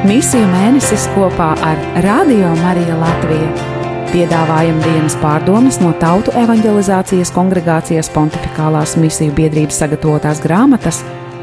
[0.00, 3.48] Misiju mēnesis kopā ar Radio Mariju Latviju.
[4.08, 11.02] Piedāvājam dienas pārdomas no Tautu evanģelizācijas kongregācijas pontificālās misiju biedrības sagatavotās grāmatas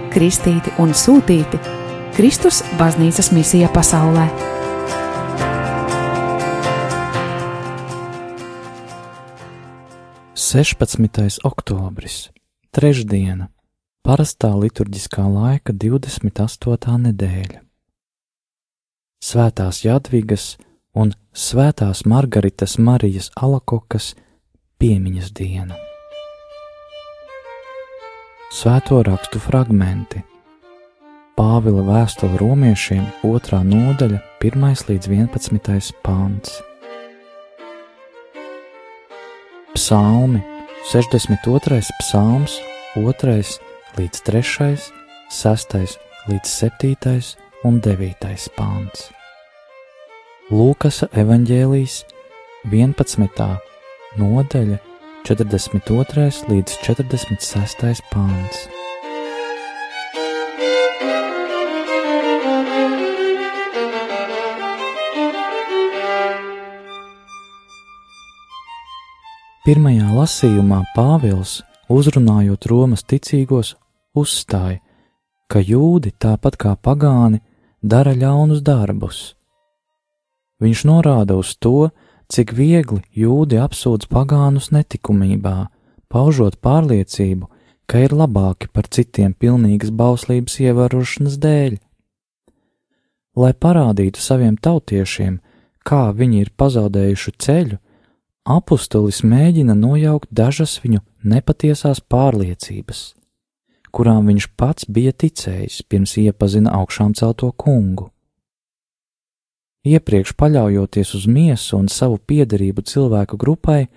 [0.10, 1.60] Kristīti un Sūtīti-
[2.18, 4.26] Kristus baznīcas misija pasaulē.
[10.34, 12.32] Sešpadsmitais oktobris,
[12.74, 13.52] trešdiena,
[14.02, 16.98] parastā liturģiskā laika 28.
[17.06, 17.67] nedēļa.
[19.18, 20.58] Svētās Jadvigas
[20.94, 24.12] un Svētās Margaritas Marijas Alakokas
[24.78, 25.74] piemiņas diena.
[28.54, 30.22] Svēto rakstu fragmenti
[31.38, 33.64] Pāvila vēstule romiešiem, 2.
[33.66, 35.98] nodaļa, 1 līdz 11.
[36.06, 36.54] pāns.
[39.74, 40.44] Psalmi
[40.94, 41.82] 62.
[42.04, 42.62] psalms,
[42.94, 43.36] 2.
[43.98, 44.88] līdz 3.,
[45.34, 45.78] 6.
[46.30, 47.47] līdz 7.
[47.64, 48.52] Un 9.
[48.58, 49.08] pāns.
[50.54, 52.04] Lūkasa evanģēlijas
[52.70, 53.48] 11.
[54.22, 54.78] nodaļa,
[55.26, 56.28] 42.
[56.52, 58.04] līdz 46.
[58.14, 58.68] pāns.
[69.68, 71.58] Pirmajā lasījumā Pāvils,
[71.92, 73.74] uzrunājot Romas ticīgos,
[74.16, 74.80] uzstāja,
[75.52, 77.42] ka jūdi tāpat kā pagāni
[77.82, 79.36] dara ļaunus darbus.
[80.62, 81.90] Viņš norāda uz to,
[82.34, 85.70] cik viegli jūdi apsūdz pagānus netikumībā,
[86.10, 87.48] paužot pārliecību,
[87.88, 91.78] ka ir labāki par citiem pilnīgas bauslības ievērošanas dēļ.
[93.38, 95.38] Lai parādītu saviem tautiešiem,
[95.86, 97.78] kā viņi ir pazaudējuši ceļu,
[98.48, 103.14] apustulis mēģina nojaukt dažas viņu nepatiesās pārliecības,
[103.98, 108.12] kurām viņš pats bija ticējis pirms iepazina augšām celto kungu.
[109.88, 113.88] Iepriekš paļaujoties uz miesu un savu piederību cilvēku grupai,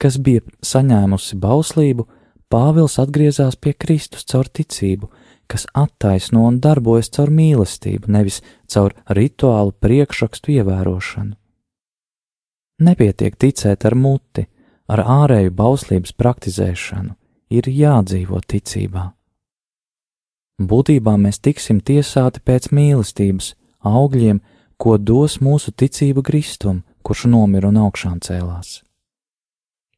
[0.00, 2.08] kas bija saņēmusi bauslību,
[2.54, 5.08] Pāvils atgriezās pie Kristus caur ticību,
[5.50, 11.34] kas attaisno un darbojas caur mīlestību, nevis caur rituālu priekšrakstu ievērošanu.
[12.84, 14.46] Nepietiek ticēt ar muti,
[14.86, 17.16] ar ārēju bauslības praktizēšanu,
[17.50, 19.08] ir jādzīvo ticībā.
[20.62, 24.40] Būtībā mēs tiksim tiesāti pēc mīlestības, augļiem,
[24.78, 28.82] ko dos mūsu ticība Kristum, kurš nomira un augšām cēlās.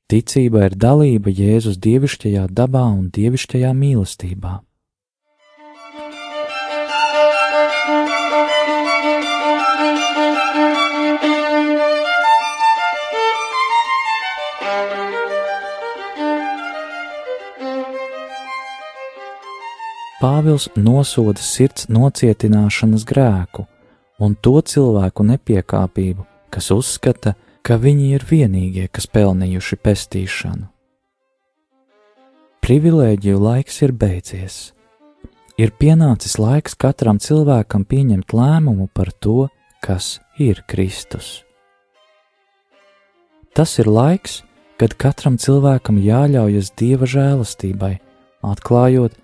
[0.08, 4.60] Ticība ir dalība Jēzus dievišķajā dabā un dievišķajā mīlestībā.
[20.26, 23.62] Pāvils nosoda sirds nocietināšanas grēku
[24.18, 30.64] un to cilvēku nepiekāpību, kas uzskata, ka viņi ir vienīgie, kas pelnījuši pestīšanu.
[32.66, 34.56] Privilēģiju laiks ir beidzies.
[35.62, 39.46] Ir pienācis laiks katram cilvēkam pieņemt lēmumu par to,
[39.78, 41.44] kas ir Kristus.
[43.54, 44.40] Tas ir laiks,
[44.74, 47.92] kad katram cilvēkam jāļaujas dieva žēlastībai,
[48.42, 49.14] atklājot,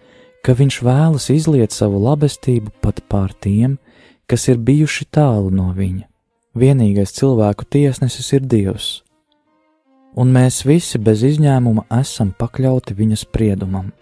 [0.42, 3.78] ka viņš vēlas izliet savu labestību pat pār tiem,
[4.26, 6.08] kas ir bijuši tālu no viņa.
[6.58, 8.88] Vienīgais cilvēku tiesnesis ir Dievs,
[10.18, 13.92] un mēs visi bez izņēmuma esam pakļauti viņa spriedumam.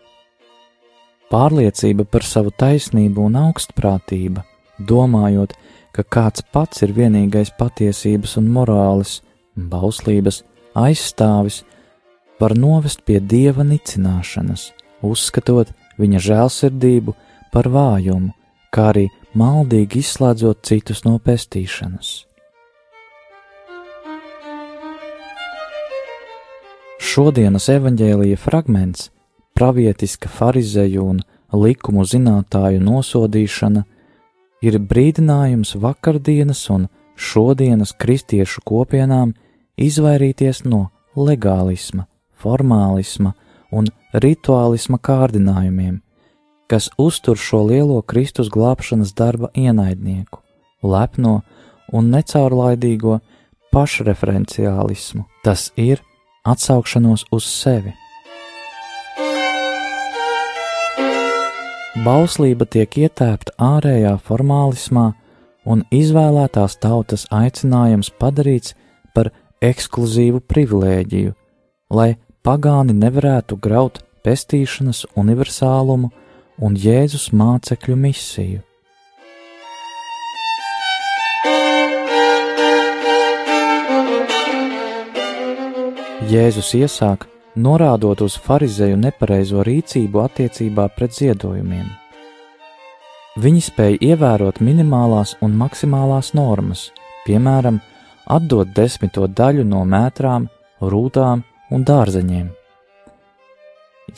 [1.30, 4.42] Pārliecība par savu taisnību un augstprātība,
[4.82, 5.54] domājot,
[5.94, 9.20] ka kāds pats ir vienīgais patiesības un morāles,
[9.54, 10.42] bauslības
[10.74, 11.62] aizstāvis,
[12.40, 14.72] var novest pie dieva nicināšanas,
[15.06, 17.14] uzskatot viņa žēlsirdību
[17.52, 18.32] par vājumu,
[18.72, 19.06] kā arī
[19.36, 22.10] maldīgi izslēdzot citus no pestīšanas.
[27.00, 29.08] Šodienas evaņģēlīja fragments,
[29.56, 31.22] pravietiska farizeju un
[31.52, 33.82] likumu zinātāju nosodīšana,
[34.62, 36.86] ir brīdinājums vakardienas un
[37.16, 39.32] šodienas kristiešu kopienām
[39.80, 40.86] izvairīties no
[41.16, 42.06] legālisma,
[42.36, 43.34] formālisma
[43.72, 46.00] un rituālisma kārdinājumiem,
[46.70, 50.42] kas uztur šo lielo Kristus glābšanas darba ienaidnieku,
[50.82, 51.40] lepno
[51.92, 53.18] un necaurlaidīgo
[53.74, 56.02] pašreferenciālismu, tas ir
[56.46, 57.94] atsaukšanos uz sevi.
[62.00, 65.10] Bauslība tiek ietēpta ārējā formālismā,
[65.66, 68.74] un izvēlētās tautas aicinājums padarīts
[69.14, 69.30] par
[69.60, 71.34] ekskluzīvu privilēģiju,
[71.92, 72.14] lai
[72.46, 76.10] pagāni nevarētu graut pestīšanas universālumu
[76.60, 78.60] un Jēzus mācekļu misiju.
[86.30, 87.24] Jēzus iesāk,
[87.58, 91.88] norādot uz farizēju nepareizo rīcību attiecībā pret ziedojumiem.
[93.40, 96.90] Viņi spēja ievērot minimālās un maksimālās normas,
[97.26, 97.80] piemēram,
[98.30, 100.46] atdot desmito daļu no mētrām,
[100.80, 102.50] rūtām un dārzeņiem.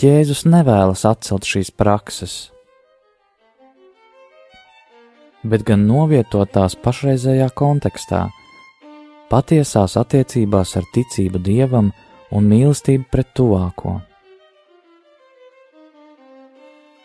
[0.01, 2.37] Jēzus nevēlas atcelt šīs prakses,
[5.45, 8.23] bet gan novietot tās pašreizējā kontekstā,
[9.29, 11.93] patiesās attiecībās ar ticību dievam
[12.33, 13.99] un mīlestību pret tuvāko.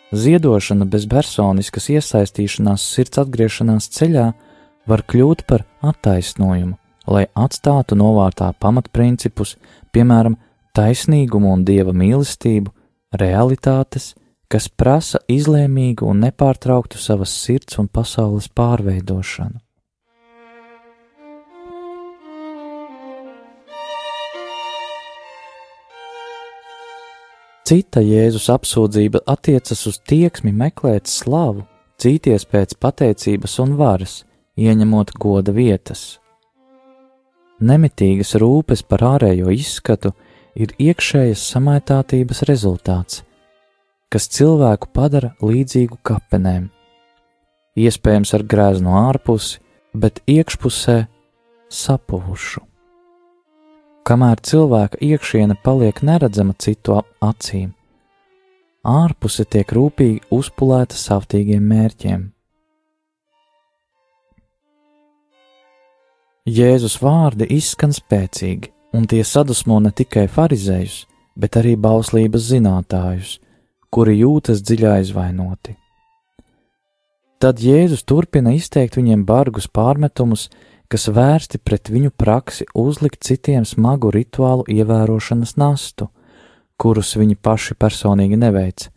[0.08, 4.30] Ziedošana bez personiskas iesaistīšanās sirds atgriešanās ceļā
[4.88, 6.78] var kļūt par attaisnojumu,
[7.08, 9.56] lai atstātu novārtā pamatprincipus,
[9.92, 10.36] piemēram,
[10.76, 12.72] taisnīgumu un dieva mīlestību,
[13.18, 14.12] realitātes,
[14.48, 19.58] kas prasa izlēmīgu un nepārtrauktu savas sirds un pasaules pārveidošanu.
[27.68, 31.66] Cita Jēzus apsūdzība attiecas uz tieksmi meklēt slavu,
[32.00, 34.22] cīties pēc pateicības un varas,
[34.56, 36.14] ieņemot goda vietas.
[37.58, 40.12] Nemitīgas rūpes par ārējo izskatu
[40.58, 43.24] ir iekšējas samaitātības rezultāts,
[44.12, 46.70] kas cilvēku padara līdzīgu kapenēm,
[47.78, 49.58] iespējams ar grēznu ārpusi,
[49.94, 51.02] bet iekšpusē
[51.68, 52.68] sapuvušu
[54.08, 57.74] kamēr cilvēka iekšiene paliek neredzama citu acīm.
[58.88, 62.22] Ārpuse tiek rūpīgi uzpulēta savtīgiem mērķiem.
[66.48, 71.02] Jēzus vārdi izskan spēcīgi, un tie sadusmo ne tikai farizējus,
[71.36, 73.34] bet arī bauslības zinātājus,
[73.92, 75.74] kuri jūtas dziļi aizvainoti.
[77.38, 80.48] Tad Jēzus turpina izteikt viņiem bargus pārmetumus,
[80.88, 86.08] kas vērsti pret viņu praksi uzlikt citiem smagu rituālu ievērošanas nastu,
[86.80, 88.88] kurus viņi paši personīgi neveic,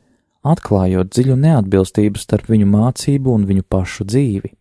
[0.47, 4.55] atklājot dziļu neatbilstību starp viņu mācību un viņu pašu dzīvi.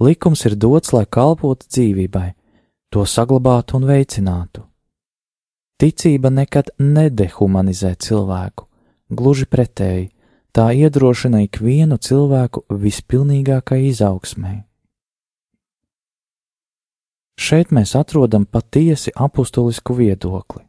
[0.00, 2.34] Likums ir dots, lai kalpotu dzīvībai,
[2.92, 4.66] to saglabātu un veicinātu.
[5.80, 8.66] Ticība nekad nedehumanizē cilvēku,
[9.08, 10.10] gluži pretēji,
[10.52, 14.62] tā iedrošina ikvienu cilvēku vispilnīgākai izaugsmai.
[17.36, 20.64] Šeit mēs atrodam patiesi apustulisku viedokli.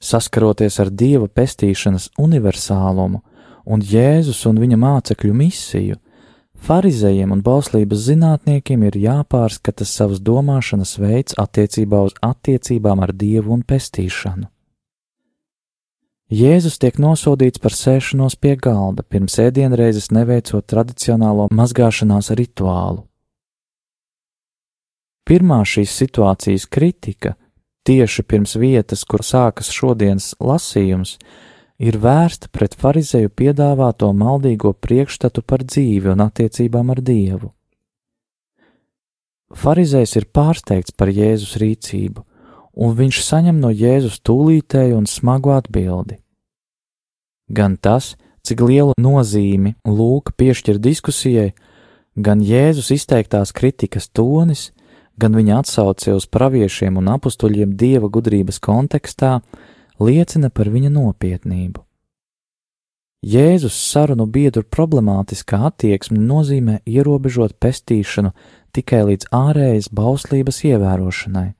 [0.00, 3.20] Saskaroties ar dieva pestīšanas universālumu
[3.66, 5.98] un Jēzus un viņa mācekļu misiju,
[6.66, 13.64] farizējiem un bauslības zinātniekiem ir jāpārskata savas domāšanas veids attiecībā uz attiecībām ar dievu un
[13.66, 14.48] pestīšanu.
[16.30, 23.02] Jēzus tiek nosodīts par sēšanos pie galda, pirms ēdienreizes neveicot tradicionālo mazgāšanās rituālu.
[25.26, 27.34] Pirmā šīs situācijas kritika,
[27.86, 31.49] tieši pirms vietas, kur sākas šodienas lasījums, ir
[31.80, 37.52] vērsta pret farizēju piedāvāto maldīgo priekšstatu par dzīvi un attiecībām ar Dievu.
[39.50, 42.22] Pharizējs ir pārsteigts par Jēzus rīcību,
[42.76, 46.20] un viņš saņem no Jēzus tūlītēju un smagu atbildi.
[47.50, 48.14] Gan tas,
[48.46, 51.48] cik lielu nozīmi Lūka piešķir diskusijai,
[52.14, 54.68] gan Jēzus izteiktās kritikas tonis
[55.20, 59.40] gan viņa atsauce uz praviešiem un apstuļiem dieva gudrības kontekstā
[60.00, 61.84] liecina par viņa nopietnību.
[63.20, 68.32] Jēzus sarunu biedru problemātiskā attieksme nozīmē ierobežot pestīšanu
[68.72, 71.50] tikai līdz ārējas bauslības ievērošanai,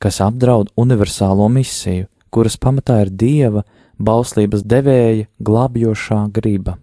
[0.00, 3.66] kas apdraud universālo misiju, kuras pamatā ir dieva
[4.00, 6.78] bauslības devēja glābjošā griba.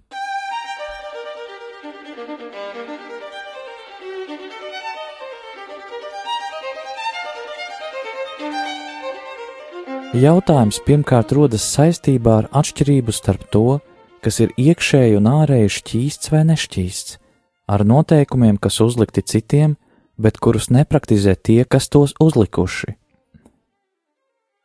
[10.13, 13.79] Jautājums pirmkārt rodas saistībā ar atšķirību starp to,
[14.22, 17.15] kas ir iekšēji un ārēji šķīsts vai nešķīsts,
[17.74, 19.74] ar noteikumiem, kas uzlikti citiem,
[20.22, 22.93] bet kurus nepraktizē tie, kas tos uzlikuši.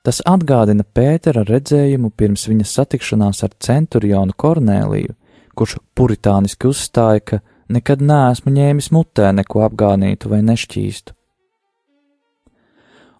[0.04, 5.16] Tas atgādina Pētera redzējumu pirms viņa satikšanās ar centurionu Kornēliju,
[5.56, 7.40] kurš puritāniski uzstāja, ka
[7.72, 11.16] nekad neesmu ņēmis mutē neko apgānītu vai nešķīstu.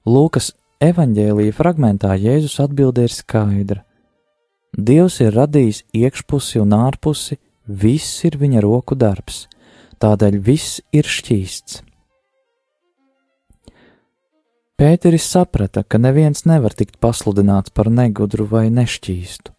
[0.04, 3.80] Lūkas Evanģēlīja fragmentā Jēzus atbilde ir skaidra.
[4.78, 7.34] Dievs ir radījis iekšpusi un ārpusi,
[7.66, 9.48] viss ir viņa roku darbs,
[9.98, 11.80] tādēļ viss ir šķīsts.
[14.78, 19.50] Pēteris saprata, ka neviens nevar tikt pasludināts par negudru vai nešķīstu.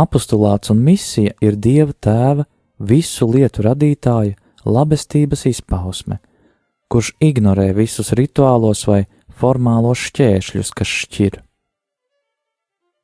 [0.00, 2.48] Apostulāts un misija ir Dieva tēva,
[2.80, 6.22] visu lietu radītāja labestības izpausme–
[6.90, 9.04] kurš ignorē visus rituālos vai
[9.40, 11.38] formālos šķēršļus, kas šķir.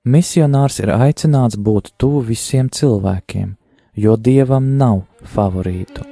[0.07, 3.55] Misionārs ir aicināts būt tuvu visiem cilvēkiem,
[3.99, 5.00] jo dievam nav
[5.35, 6.05] favorītu.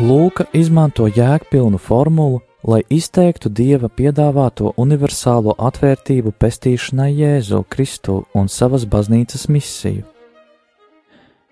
[0.00, 8.88] Lūka izmanto jēgpilnu formulu, lai izteiktu dieva piedāvāto universālo atvērtību pestīšanai Jēzu Kristu un savas
[8.88, 10.06] baznīcas misiju.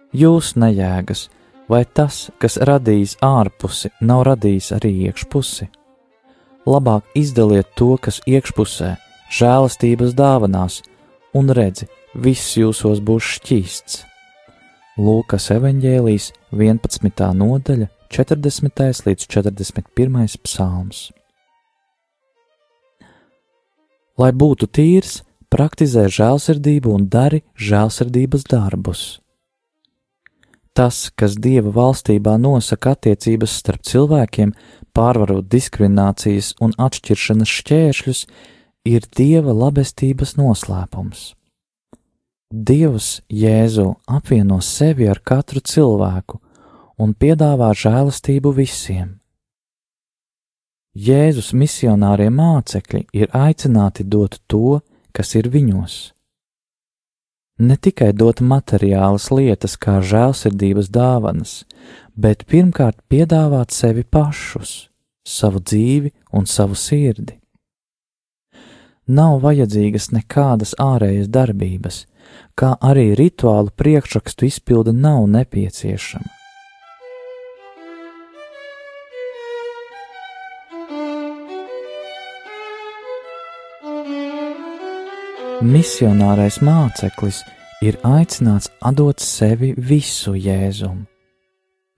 [0.08, 1.26] Jūs nejēgas,
[1.68, 5.68] vai tas, kas radījis ārpusi, nav radījis arī iekšpusi?
[6.64, 8.94] Labāk izdaliet to, kas iekšpusē,
[9.28, 10.80] žēlastības dāvanās,
[11.36, 14.00] un redzi, viss jūsos būs šķīsts.
[14.96, 17.28] Lūkas evanģēlijas 11.
[17.36, 19.04] nodaļa, 40.
[19.04, 20.40] līdz 41.
[20.40, 21.04] psalms.
[24.16, 25.20] Lai būtu tīrs,
[25.52, 29.08] praktizē žēlsirdību un dari žēlsirdības darbus
[30.78, 34.52] tas, kas Dieva valstībā nosaka attiecības starp cilvēkiem,
[34.94, 38.20] pārvarot diskriminācijas un atšķiršanas šķēršļus,
[38.86, 41.32] ir Dieva labestības noslēpums.
[42.48, 46.38] Dievs Jēzu apvieno sevi ar katru cilvēku
[47.02, 49.16] un piedāvā žēlastību visiem.
[50.98, 54.80] Jēzus misionārie mācekļi ir aicināti dot to,
[55.12, 55.98] kas ir viņos
[57.58, 61.64] ne tikai dot materiālas lietas kā žēlsirdības dāvanas,
[62.14, 64.88] bet pirmkārt piedāvāt sevi pašus,
[65.26, 67.38] savu dzīvi un savu sirdi.
[69.08, 72.02] Nav vajadzīgas nekādas ārējas darbības,
[72.54, 76.37] kā arī rituālu priekšrakstu izpilde nav nepieciešama.
[85.58, 87.40] Misionārais māceklis
[87.82, 91.02] ir aicināts atdot sevi visu jēzumu,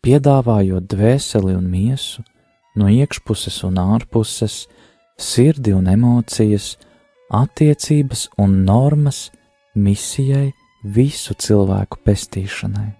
[0.00, 2.25] piedāvājot dvēseli un miesu,
[2.81, 4.62] no iekšpuses un ārpuses,
[5.21, 6.79] sirdi un emocijas,
[7.29, 9.26] attiecības un normas
[9.76, 13.00] misijai visu cilvēku pestīšanai.